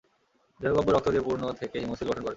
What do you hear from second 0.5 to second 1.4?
দেহ গহ্বর রক্ত দিয়ে